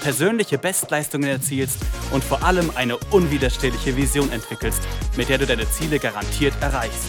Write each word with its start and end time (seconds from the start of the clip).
persönliche 0.00 0.58
Bestleistungen 0.58 1.28
erzielst 1.28 1.78
und 2.12 2.22
vor 2.22 2.42
allem 2.42 2.70
eine 2.74 2.96
unwiderstehliche 3.10 3.96
Vision 3.96 4.30
entwickelst, 4.30 4.82
mit 5.16 5.28
der 5.28 5.38
du 5.38 5.46
deine 5.46 5.68
Ziele 5.70 5.98
garantiert 5.98 6.54
erreichst. 6.60 7.08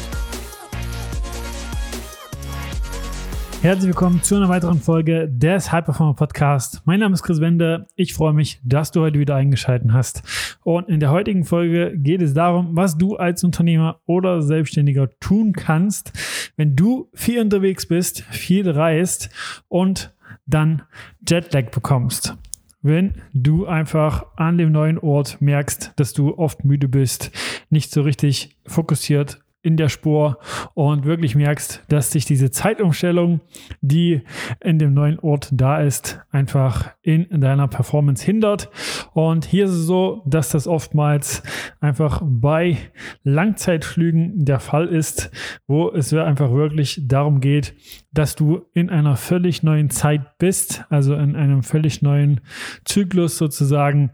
Herzlich 3.61 3.87
willkommen 3.87 4.23
zu 4.23 4.35
einer 4.35 4.47
weiteren 4.47 4.79
Folge 4.79 5.27
des 5.27 5.69
High 5.69 5.83
Performer 5.83 6.13
Podcast. 6.13 6.81
Mein 6.85 7.01
Name 7.01 7.13
ist 7.13 7.23
Chris 7.23 7.41
Wende. 7.41 7.87
Ich 7.97 8.13
freue 8.13 8.31
mich, 8.31 8.61
dass 8.63 8.91
du 8.91 9.01
heute 9.01 9.19
wieder 9.19 9.35
eingeschaltet 9.35 9.91
hast. 9.91 10.23
Und 10.63 10.87
in 10.87 11.01
der 11.01 11.11
heutigen 11.11 11.43
Folge 11.43 11.91
geht 11.97 12.21
es 12.21 12.33
darum, 12.33 12.77
was 12.77 12.97
du 12.97 13.17
als 13.17 13.43
Unternehmer 13.43 13.99
oder 14.05 14.41
Selbstständiger 14.41 15.09
tun 15.19 15.51
kannst, 15.51 16.13
wenn 16.55 16.77
du 16.77 17.09
viel 17.13 17.41
unterwegs 17.41 17.85
bist, 17.85 18.21
viel 18.31 18.69
reist 18.69 19.29
und 19.67 20.15
dann 20.45 20.83
Jetlag 21.27 21.71
bekommst 21.71 22.37
wenn 22.81 23.21
du 23.33 23.65
einfach 23.65 24.25
an 24.35 24.57
dem 24.57 24.71
neuen 24.71 24.97
Ort 24.97 25.41
merkst, 25.41 25.93
dass 25.95 26.13
du 26.13 26.37
oft 26.37 26.63
müde 26.63 26.87
bist, 26.87 27.31
nicht 27.69 27.91
so 27.91 28.01
richtig 28.01 28.55
fokussiert 28.65 29.39
in 29.61 29.75
der 29.75 29.89
Spur 29.89 30.37
und 30.73 31.05
wirklich 31.05 31.35
merkst, 31.35 31.83
dass 31.89 32.11
sich 32.11 32.25
diese 32.25 32.49
Zeitumstellung, 32.49 33.41
die 33.81 34.21
in 34.63 34.79
dem 34.79 34.93
neuen 34.93 35.19
Ort 35.19 35.49
da 35.51 35.81
ist, 35.81 36.21
einfach 36.31 36.91
in 37.01 37.27
deiner 37.41 37.67
Performance 37.67 38.23
hindert. 38.23 38.69
Und 39.13 39.45
hier 39.45 39.65
ist 39.65 39.71
es 39.71 39.85
so, 39.85 40.23
dass 40.25 40.49
das 40.49 40.67
oftmals 40.67 41.43
einfach 41.81 42.21
bei 42.23 42.77
Langzeitflügen 43.23 44.45
der 44.45 44.59
Fall 44.59 44.87
ist, 44.87 45.29
wo 45.67 45.89
es 45.89 46.13
einfach 46.13 46.51
wirklich 46.51 47.01
darum 47.05 47.41
geht, 47.41 47.75
dass 48.13 48.35
du 48.35 48.65
in 48.73 48.89
einer 48.89 49.17
völlig 49.17 49.61
neuen 49.61 49.89
Zeit 49.89 50.37
bist, 50.37 50.85
also 50.89 51.15
in 51.15 51.35
einem 51.35 51.63
völlig 51.63 52.01
neuen 52.01 52.41
Zyklus 52.85 53.37
sozusagen 53.37 54.11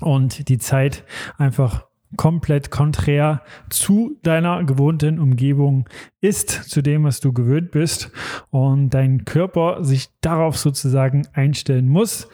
und 0.00 0.48
die 0.48 0.58
Zeit 0.58 1.04
einfach 1.36 1.89
komplett 2.16 2.70
konträr 2.70 3.42
zu 3.68 4.18
deiner 4.22 4.64
gewohnten 4.64 5.18
Umgebung 5.18 5.88
ist, 6.20 6.50
zu 6.50 6.82
dem, 6.82 7.04
was 7.04 7.20
du 7.20 7.32
gewöhnt 7.32 7.70
bist 7.70 8.10
und 8.50 8.90
dein 8.90 9.24
Körper 9.24 9.84
sich 9.84 10.08
darauf 10.20 10.58
sozusagen 10.58 11.26
einstellen 11.32 11.88
muss, 11.88 12.28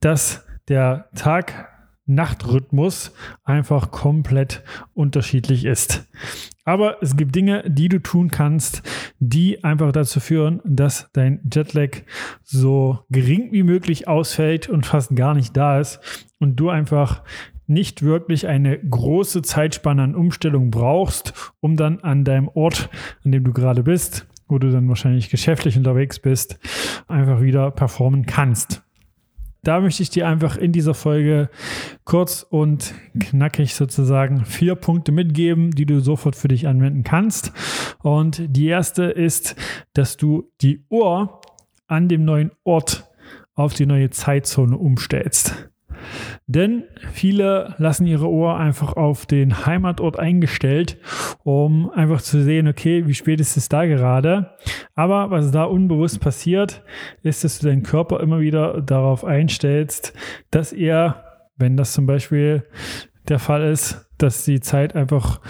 dass 0.00 0.46
der 0.68 1.08
Tag 1.14 1.68
Nachtrhythmus 2.06 3.12
einfach 3.44 3.90
komplett 3.90 4.62
unterschiedlich 4.92 5.64
ist. 5.64 6.06
Aber 6.64 7.02
es 7.02 7.16
gibt 7.16 7.34
Dinge, 7.34 7.64
die 7.66 7.88
du 7.88 7.98
tun 7.98 8.30
kannst, 8.30 8.82
die 9.18 9.64
einfach 9.64 9.92
dazu 9.92 10.20
führen, 10.20 10.60
dass 10.64 11.10
dein 11.12 11.40
Jetlag 11.52 12.02
so 12.42 13.00
gering 13.10 13.52
wie 13.52 13.62
möglich 13.62 14.08
ausfällt 14.08 14.68
und 14.68 14.86
fast 14.86 15.14
gar 15.16 15.34
nicht 15.34 15.56
da 15.56 15.80
ist 15.80 16.00
und 16.38 16.56
du 16.56 16.70
einfach 16.70 17.22
nicht 17.66 18.02
wirklich 18.02 18.46
eine 18.46 18.78
große 18.78 19.42
Zeitspanne 19.42 20.02
an 20.02 20.14
Umstellung 20.14 20.70
brauchst, 20.70 21.32
um 21.60 21.76
dann 21.76 22.00
an 22.00 22.24
deinem 22.24 22.48
Ort, 22.48 22.90
an 23.24 23.32
dem 23.32 23.44
du 23.44 23.52
gerade 23.52 23.82
bist, 23.82 24.26
wo 24.48 24.58
du 24.58 24.70
dann 24.70 24.88
wahrscheinlich 24.88 25.30
geschäftlich 25.30 25.76
unterwegs 25.76 26.18
bist, 26.18 26.58
einfach 27.08 27.40
wieder 27.40 27.70
performen 27.70 28.26
kannst. 28.26 28.82
Da 29.62 29.80
möchte 29.80 30.02
ich 30.02 30.10
dir 30.10 30.28
einfach 30.28 30.58
in 30.58 30.72
dieser 30.72 30.92
Folge 30.92 31.48
kurz 32.04 32.42
und 32.42 32.92
knackig 33.18 33.74
sozusagen 33.74 34.44
vier 34.44 34.74
Punkte 34.74 35.10
mitgeben, 35.10 35.70
die 35.70 35.86
du 35.86 36.00
sofort 36.00 36.36
für 36.36 36.48
dich 36.48 36.68
anwenden 36.68 37.02
kannst. 37.02 37.50
Und 38.02 38.42
die 38.46 38.66
erste 38.66 39.04
ist, 39.04 39.56
dass 39.94 40.18
du 40.18 40.50
die 40.60 40.84
Uhr 40.90 41.40
an 41.86 42.08
dem 42.08 42.26
neuen 42.26 42.50
Ort 42.64 43.08
auf 43.54 43.72
die 43.72 43.86
neue 43.86 44.10
Zeitzone 44.10 44.76
umstellst. 44.76 45.70
Denn 46.46 46.84
viele 47.12 47.74
lassen 47.78 48.06
ihre 48.06 48.28
Uhr 48.28 48.56
einfach 48.56 48.94
auf 48.94 49.26
den 49.26 49.66
Heimatort 49.66 50.18
eingestellt, 50.18 50.98
um 51.42 51.90
einfach 51.90 52.20
zu 52.20 52.42
sehen, 52.42 52.68
okay, 52.68 53.06
wie 53.06 53.14
spät 53.14 53.40
ist 53.40 53.56
es 53.56 53.68
da 53.68 53.86
gerade. 53.86 54.54
Aber 54.94 55.30
was 55.30 55.50
da 55.50 55.64
unbewusst 55.64 56.20
passiert, 56.20 56.82
ist, 57.22 57.44
dass 57.44 57.58
du 57.58 57.68
deinen 57.68 57.82
Körper 57.82 58.20
immer 58.20 58.40
wieder 58.40 58.80
darauf 58.80 59.24
einstellst, 59.24 60.12
dass 60.50 60.72
er, 60.72 61.24
wenn 61.56 61.76
das 61.76 61.92
zum 61.92 62.06
Beispiel 62.06 62.64
der 63.28 63.38
Fall 63.38 63.62
ist, 63.64 64.10
dass 64.18 64.44
die 64.44 64.60
Zeit 64.60 64.94
einfach 64.94 65.40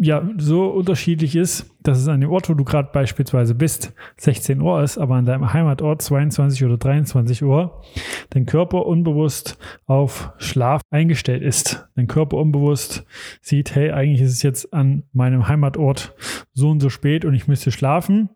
ja 0.00 0.28
so 0.38 0.66
unterschiedlich 0.66 1.36
ist, 1.36 1.74
dass 1.82 1.98
es 1.98 2.08
an 2.08 2.20
dem 2.20 2.30
Ort, 2.30 2.48
wo 2.48 2.54
du 2.54 2.64
gerade 2.64 2.90
beispielsweise 2.92 3.54
bist, 3.54 3.92
16 4.18 4.60
Uhr 4.60 4.82
ist, 4.82 4.98
aber 4.98 5.16
an 5.16 5.26
deinem 5.26 5.52
Heimatort 5.52 6.02
22 6.02 6.64
oder 6.64 6.76
23 6.76 7.42
Uhr, 7.42 7.82
dein 8.30 8.46
Körper 8.46 8.86
unbewusst 8.86 9.58
auf 9.86 10.32
Schlaf 10.38 10.82
eingestellt 10.90 11.42
ist. 11.42 11.88
Dein 11.96 12.06
Körper 12.06 12.36
unbewusst 12.36 13.04
sieht, 13.40 13.74
hey, 13.74 13.90
eigentlich 13.90 14.22
ist 14.22 14.32
es 14.32 14.42
jetzt 14.42 14.72
an 14.72 15.04
meinem 15.12 15.48
Heimatort 15.48 16.14
so 16.52 16.70
und 16.70 16.80
so 16.80 16.90
spät 16.90 17.24
und 17.24 17.34
ich 17.34 17.48
müsste 17.48 17.70
schlafen. 17.70 18.30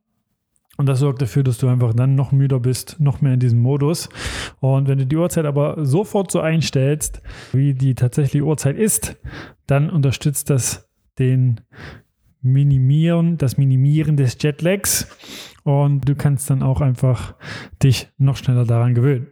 Und 0.78 0.86
das 0.86 1.00
sorgt 1.00 1.20
dafür, 1.20 1.42
dass 1.42 1.58
du 1.58 1.68
einfach 1.68 1.92
dann 1.92 2.14
noch 2.14 2.32
müder 2.32 2.58
bist, 2.58 2.98
noch 2.98 3.20
mehr 3.20 3.34
in 3.34 3.40
diesem 3.40 3.60
Modus. 3.60 4.08
Und 4.60 4.88
wenn 4.88 4.98
du 4.98 5.06
die 5.06 5.16
Uhrzeit 5.16 5.44
aber 5.44 5.84
sofort 5.84 6.30
so 6.30 6.40
einstellst, 6.40 7.20
wie 7.52 7.74
die 7.74 7.94
tatsächliche 7.94 8.44
Uhrzeit 8.44 8.76
ist, 8.76 9.16
dann 9.66 9.90
unterstützt 9.90 10.48
das 10.48 10.88
den 11.18 11.60
Minimieren, 12.40 13.38
das 13.38 13.56
Minimieren 13.56 14.16
des 14.16 14.36
Jetlags 14.40 15.06
und 15.62 16.08
du 16.08 16.14
kannst 16.14 16.50
dann 16.50 16.62
auch 16.62 16.80
einfach 16.80 17.34
dich 17.82 18.08
noch 18.18 18.36
schneller 18.36 18.64
daran 18.64 18.94
gewöhnen. 18.94 19.28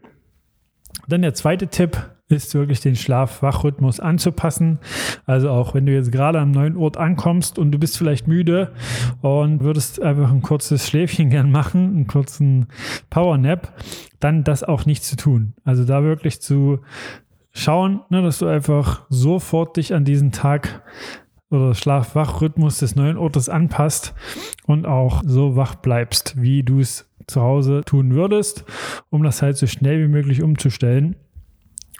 Dann 1.08 1.22
der 1.22 1.34
zweite 1.34 1.68
Tipp 1.68 2.10
ist 2.30 2.54
wirklich 2.54 2.80
den 2.80 2.94
Schlaf-Wach-Rhythmus 2.94 3.98
anzupassen. 3.98 4.78
Also 5.26 5.50
auch 5.50 5.74
wenn 5.74 5.86
du 5.86 5.92
jetzt 5.92 6.12
gerade 6.12 6.38
am 6.38 6.52
neuen 6.52 6.76
Ort 6.76 6.96
ankommst 6.96 7.58
und 7.58 7.72
du 7.72 7.78
bist 7.78 7.98
vielleicht 7.98 8.28
müde 8.28 8.72
und 9.20 9.60
würdest 9.60 10.00
einfach 10.00 10.30
ein 10.30 10.42
kurzes 10.42 10.86
Schläfchen 10.86 11.30
gern 11.30 11.50
machen, 11.50 11.86
einen 11.86 12.06
kurzen 12.06 12.66
Powernap, 13.10 13.72
dann 14.20 14.44
das 14.44 14.62
auch 14.62 14.86
nicht 14.86 15.02
zu 15.02 15.16
tun. 15.16 15.54
Also 15.64 15.84
da 15.84 16.04
wirklich 16.04 16.40
zu 16.40 16.78
schauen, 17.52 18.02
ne, 18.10 18.22
dass 18.22 18.38
du 18.38 18.46
einfach 18.46 19.06
sofort 19.08 19.76
dich 19.76 19.92
an 19.92 20.04
diesen 20.04 20.30
Tag 20.30 20.82
oder 21.50 21.74
Schlaf-Wach-Rhythmus 21.74 22.78
des 22.78 22.96
neuen 22.96 23.18
Ortes 23.18 23.48
anpasst 23.48 24.14
und 24.66 24.86
auch 24.86 25.22
so 25.26 25.56
wach 25.56 25.74
bleibst, 25.74 26.40
wie 26.40 26.62
du 26.62 26.80
es 26.80 27.10
zu 27.26 27.42
Hause 27.42 27.82
tun 27.84 28.14
würdest, 28.14 28.64
um 29.10 29.22
das 29.22 29.42
halt 29.42 29.56
so 29.56 29.66
schnell 29.66 30.02
wie 30.02 30.08
möglich 30.08 30.42
umzustellen 30.42 31.16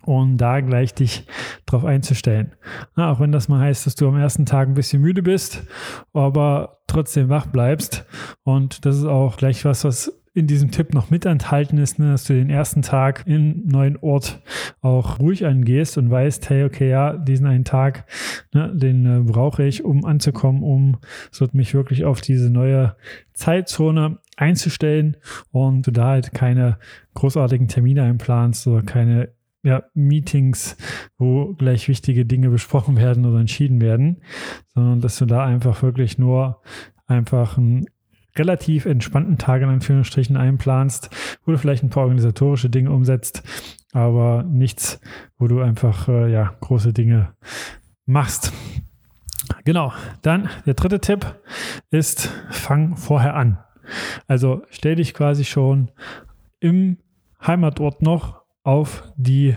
und 0.02 0.38
da 0.38 0.60
gleich 0.60 0.94
dich 0.94 1.26
drauf 1.66 1.84
einzustellen. 1.84 2.54
Ja, 2.96 3.12
auch 3.12 3.20
wenn 3.20 3.32
das 3.32 3.48
mal 3.48 3.60
heißt, 3.60 3.86
dass 3.86 3.94
du 3.94 4.08
am 4.08 4.16
ersten 4.16 4.46
Tag 4.46 4.68
ein 4.68 4.74
bisschen 4.74 5.02
müde 5.02 5.22
bist, 5.22 5.62
aber 6.12 6.80
trotzdem 6.86 7.28
wach 7.28 7.46
bleibst. 7.46 8.06
Und 8.42 8.84
das 8.84 8.96
ist 8.96 9.04
auch 9.04 9.36
gleich 9.36 9.64
was, 9.64 9.84
was 9.84 10.19
in 10.40 10.46
diesem 10.46 10.70
Tipp 10.70 10.94
noch 10.94 11.10
mit 11.10 11.26
enthalten 11.26 11.78
ist, 11.78 11.98
ne, 11.98 12.12
dass 12.12 12.24
du 12.24 12.32
den 12.32 12.50
ersten 12.50 12.82
Tag 12.82 13.24
im 13.26 13.66
neuen 13.66 13.96
Ort 13.98 14.42
auch 14.80 15.20
ruhig 15.20 15.46
angehst 15.46 15.98
und 15.98 16.10
weißt, 16.10 16.48
hey, 16.48 16.64
okay, 16.64 16.90
ja, 16.90 17.16
diesen 17.16 17.46
einen 17.46 17.64
Tag, 17.64 18.06
ne, 18.52 18.72
den 18.74 19.06
äh, 19.06 19.20
brauche 19.20 19.62
ich, 19.62 19.84
um 19.84 20.04
anzukommen, 20.04 20.62
um 20.62 20.98
so 21.30 21.46
mich 21.52 21.74
wirklich 21.74 22.04
auf 22.04 22.20
diese 22.20 22.50
neue 22.50 22.96
Zeitzone 23.34 24.18
einzustellen 24.36 25.18
und 25.52 25.86
du 25.86 25.90
da 25.90 26.08
halt 26.08 26.32
keine 26.32 26.78
großartigen 27.14 27.68
Termine 27.68 28.02
einplanst 28.02 28.66
oder 28.66 28.82
keine 28.82 29.28
ja, 29.62 29.82
Meetings, 29.92 30.78
wo 31.18 31.52
gleich 31.52 31.88
wichtige 31.88 32.24
Dinge 32.24 32.48
besprochen 32.48 32.96
werden 32.96 33.26
oder 33.26 33.40
entschieden 33.40 33.80
werden, 33.82 34.22
sondern 34.74 35.00
dass 35.02 35.18
du 35.18 35.26
da 35.26 35.44
einfach 35.44 35.82
wirklich 35.82 36.16
nur 36.16 36.62
einfach 37.06 37.58
ein 37.58 37.86
relativ 38.40 38.86
entspannten 38.86 39.36
Tag 39.36 39.60
in 39.60 39.68
Anführungsstrichen 39.68 40.38
einplanst, 40.38 41.10
wo 41.44 41.52
du 41.52 41.58
vielleicht 41.58 41.82
ein 41.82 41.90
paar 41.90 42.04
organisatorische 42.04 42.70
Dinge 42.70 42.90
umsetzt, 42.90 43.42
aber 43.92 44.44
nichts, 44.44 44.98
wo 45.38 45.46
du 45.46 45.60
einfach 45.60 46.08
äh, 46.08 46.32
ja, 46.32 46.54
große 46.60 46.94
Dinge 46.94 47.34
machst. 48.06 48.52
Genau, 49.64 49.92
dann 50.22 50.48
der 50.64 50.74
dritte 50.74 51.00
Tipp 51.00 51.38
ist, 51.90 52.30
fang 52.50 52.96
vorher 52.96 53.36
an. 53.36 53.58
Also 54.26 54.62
stell 54.70 54.94
dich 54.94 55.12
quasi 55.12 55.44
schon 55.44 55.90
im 56.60 56.96
Heimatort 57.46 58.00
noch 58.00 58.40
auf 58.62 59.04
die 59.16 59.56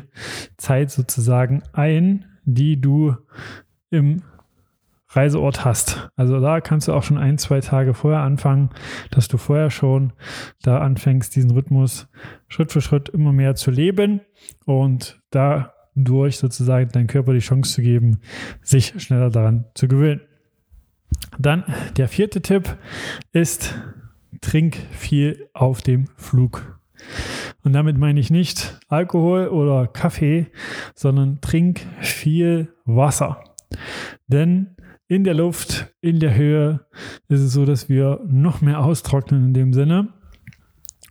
Zeit 0.57 0.91
sozusagen 0.91 1.63
ein, 1.71 2.25
die 2.43 2.81
du 2.81 3.15
im 3.91 4.23
Reiseort 5.15 5.65
hast. 5.65 6.09
Also 6.15 6.39
da 6.39 6.61
kannst 6.61 6.87
du 6.87 6.93
auch 6.93 7.03
schon 7.03 7.17
ein, 7.17 7.37
zwei 7.37 7.61
Tage 7.61 7.93
vorher 7.93 8.21
anfangen, 8.21 8.69
dass 9.11 9.27
du 9.27 9.37
vorher 9.37 9.69
schon 9.69 10.13
da 10.61 10.79
anfängst, 10.79 11.35
diesen 11.35 11.51
Rhythmus 11.51 12.07
Schritt 12.47 12.71
für 12.71 12.81
Schritt 12.81 13.09
immer 13.09 13.33
mehr 13.33 13.55
zu 13.55 13.71
leben 13.71 14.21
und 14.65 15.21
dadurch 15.29 16.37
sozusagen 16.37 16.89
deinem 16.89 17.07
Körper 17.07 17.33
die 17.33 17.39
Chance 17.39 17.73
zu 17.73 17.81
geben, 17.81 18.19
sich 18.61 18.93
schneller 19.01 19.29
daran 19.29 19.65
zu 19.75 19.87
gewöhnen. 19.87 20.21
Dann 21.37 21.63
der 21.97 22.07
vierte 22.07 22.41
Tipp 22.41 22.77
ist, 23.31 23.75
trink 24.41 24.77
viel 24.91 25.47
auf 25.53 25.81
dem 25.81 26.07
Flug. 26.17 26.79
Und 27.63 27.73
damit 27.73 27.97
meine 27.97 28.19
ich 28.19 28.29
nicht 28.29 28.79
Alkohol 28.87 29.47
oder 29.47 29.87
Kaffee, 29.87 30.47
sondern 30.95 31.39
trink 31.41 31.81
viel 32.01 32.73
Wasser. 32.85 33.43
Denn 34.27 34.72
in 35.07 35.23
der 35.23 35.33
Luft, 35.33 35.93
in 36.01 36.19
der 36.19 36.35
Höhe 36.35 36.85
ist 37.27 37.41
es 37.41 37.53
so, 37.53 37.65
dass 37.65 37.89
wir 37.89 38.21
noch 38.25 38.61
mehr 38.61 38.83
austrocknen 38.83 39.47
in 39.47 39.53
dem 39.53 39.73
Sinne. 39.73 40.09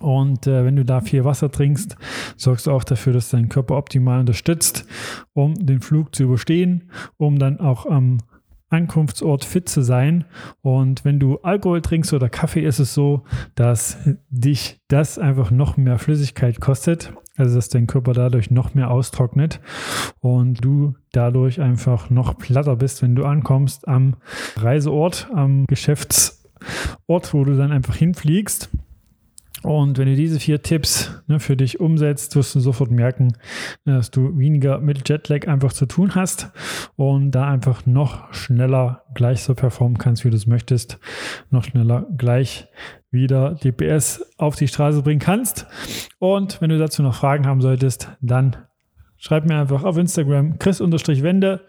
Und 0.01 0.49
äh, 0.49 0.65
wenn 0.65 0.75
du 0.75 0.85
da 0.85 1.01
viel 1.01 1.25
Wasser 1.25 1.51
trinkst, 1.51 1.97
sorgst 2.37 2.67
du 2.67 2.73
auch 2.73 2.83
dafür, 2.83 3.13
dass 3.13 3.31
dein 3.31 3.49
Körper 3.49 3.77
optimal 3.77 4.19
unterstützt, 4.19 4.85
um 5.33 5.55
den 5.55 5.81
Flug 5.81 6.15
zu 6.15 6.25
überstehen, 6.25 6.91
um 7.19 7.39
dann 7.39 7.61
auch 7.61 7.87
am 7.87 8.19
Ankunftsort 8.69 9.45
fit 9.45 9.69
zu 9.69 9.83
sein. 9.83 10.25
Und 10.61 11.05
wenn 11.05 11.21
du 11.21 11.39
Alkohol 11.43 11.83
trinkst 11.83 12.13
oder 12.13 12.29
Kaffee, 12.29 12.65
ist 12.65 12.81
es 12.81 12.95
so, 12.95 13.23
dass 13.55 13.99
dich 14.29 14.81
das 14.89 15.19
einfach 15.19 15.51
noch 15.51 15.77
mehr 15.77 15.99
Flüssigkeit 15.99 16.61
kostet. 16.61 17.13
Also 17.37 17.57
dass 17.57 17.69
dein 17.69 17.87
Körper 17.87 18.13
dadurch 18.13 18.51
noch 18.51 18.75
mehr 18.75 18.91
austrocknet 18.91 19.61
und 20.21 20.63
du 20.65 20.95
dadurch 21.13 21.61
einfach 21.61 22.11
noch 22.11 22.37
platter 22.37 22.77
bist, 22.77 23.03
wenn 23.03 23.15
du 23.15 23.25
ankommst 23.25 23.89
am 23.89 24.17
Reiseort, 24.57 25.29
am 25.35 25.67
Geschäftsort, 25.67 27.33
wo 27.33 27.45
du 27.45 27.57
dann 27.57 27.73
einfach 27.73 27.97
hinfliegst. 27.97 28.71
Und 29.63 29.99
wenn 29.99 30.09
du 30.09 30.17
diese 30.17 30.41
vier 30.41 30.63
Tipps 30.63 31.23
ne, 31.29 31.39
für 31.39 31.57
dich 31.57 31.81
umsetzt, 31.81 32.35
wirst 32.35 32.55
du 32.55 32.61
sofort 32.61 32.91
merken, 32.91 33.35
dass 33.85 34.11
du 34.11 34.37
weniger 34.37 34.79
mit 34.81 35.09
Jetlag 35.09 35.47
einfach 35.47 35.73
zu 35.73 35.87
tun 35.87 36.15
hast 36.15 36.51
und 36.97 37.31
da 37.31 37.49
einfach 37.49 37.87
noch 37.87 38.33
schneller 38.35 39.05
gleich 39.15 39.43
so 39.43 39.55
performen 39.55 39.99
kannst, 39.99 40.25
wie 40.25 40.31
du 40.31 40.37
es 40.37 40.47
möchtest, 40.47 40.99
noch 41.51 41.65
schneller 41.65 42.07
gleich 42.17 42.67
wieder 43.11 43.55
DPS 43.55 44.25
auf 44.39 44.57
die 44.57 44.69
Straße 44.69 45.03
bringen 45.03 45.21
kannst. 45.21 45.67
Und 46.19 46.61
wenn 46.61 46.71
du 46.71 46.79
dazu 46.79 47.03
noch 47.03 47.15
Fragen 47.15 47.47
haben 47.47 47.61
solltest, 47.61 48.09
dann 48.21 48.57
schreib 49.17 49.47
mir 49.47 49.61
einfach 49.61 49.85
auf 49.85 49.97
Instagram 49.97 50.59
chris-wende 50.59 51.61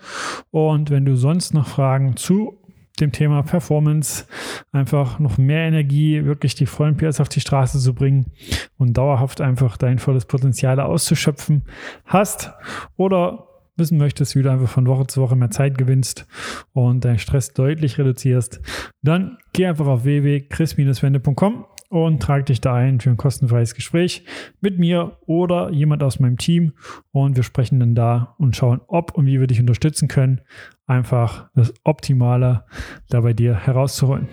und 0.49 0.89
wenn 0.89 1.05
du 1.05 1.15
sonst 1.15 1.53
noch 1.53 1.67
Fragen 1.67 2.17
zu 2.17 2.62
dem 2.99 3.11
Thema 3.11 3.41
Performance, 3.41 4.25
einfach 4.71 5.19
noch 5.19 5.37
mehr 5.37 5.67
Energie, 5.67 6.25
wirklich 6.25 6.55
die 6.55 6.65
vollen 6.65 6.97
PS 6.97 7.19
auf 7.19 7.29
die 7.29 7.41
Straße 7.41 7.79
zu 7.79 7.93
bringen 7.93 8.31
und 8.77 8.93
dauerhaft 8.97 9.41
einfach 9.41 9.77
dein 9.77 9.99
volles 9.99 10.25
Potenzial 10.25 10.79
auszuschöpfen 10.79 11.63
hast 12.05 12.51
oder 12.95 13.47
wissen 13.75 13.97
möchtest, 13.97 14.35
wie 14.35 14.43
du 14.43 14.51
einfach 14.51 14.69
von 14.69 14.85
Woche 14.85 15.07
zu 15.07 15.21
Woche 15.21 15.35
mehr 15.35 15.49
Zeit 15.49 15.77
gewinnst 15.77 16.27
und 16.73 17.03
deinen 17.03 17.17
Stress 17.17 17.53
deutlich 17.53 17.97
reduzierst, 17.97 18.61
dann 19.01 19.37
geh 19.53 19.65
einfach 19.65 19.87
auf 19.87 20.03
www.chris-wende.com 20.03 21.65
und 21.93 22.23
trag 22.23 22.47
dich 22.47 22.59
da 22.59 22.73
ein 22.73 22.99
für 22.99 23.11
ein 23.11 23.17
kostenfreies 23.17 23.75
Gespräch 23.75 24.25
mit 24.61 24.79
mir 24.79 25.19
oder 25.27 25.69
jemand 25.69 26.01
aus 26.01 26.19
meinem 26.19 26.39
Team 26.39 26.73
und 27.11 27.35
wir 27.35 27.43
sprechen 27.43 27.79
dann 27.79 27.93
da 27.93 28.33
und 28.39 28.55
schauen, 28.55 28.81
ob 28.87 29.13
und 29.13 29.27
wie 29.27 29.39
wir 29.39 29.45
dich 29.45 29.59
unterstützen 29.59 30.07
können, 30.07 30.41
einfach 30.87 31.49
das 31.53 31.71
Optimale 31.83 32.65
da 33.09 33.21
bei 33.21 33.33
dir 33.33 33.53
herauszuholen. 33.53 34.27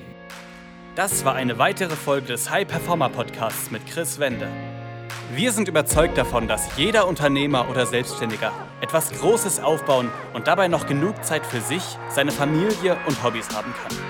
Das 0.96 1.26
war 1.26 1.34
eine 1.34 1.58
weitere 1.58 1.96
Folge 1.96 2.28
des 2.28 2.50
High 2.50 2.66
Performer 2.66 3.10
Podcasts 3.10 3.70
mit 3.70 3.86
Chris 3.86 4.18
Wende. 4.18 4.48
Wir 5.36 5.52
sind 5.52 5.68
überzeugt 5.68 6.16
davon, 6.16 6.48
dass 6.48 6.78
jeder 6.78 7.06
Unternehmer 7.06 7.68
oder 7.68 7.84
Selbstständiger 7.84 8.52
etwas 8.80 9.12
Großes 9.12 9.60
aufbauen 9.60 10.08
und 10.32 10.46
dabei 10.46 10.68
noch 10.68 10.86
genug 10.86 11.22
Zeit 11.24 11.44
für 11.44 11.60
sich, 11.60 11.82
seine 12.08 12.32
Familie 12.32 12.96
und 13.06 13.22
Hobbys 13.22 13.54
haben 13.54 13.74
kann. 13.84 14.09